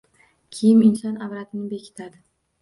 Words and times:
Kiyim 0.55 0.81
inson 0.85 1.19
avratini 1.27 1.69
berkitadi 1.75 2.21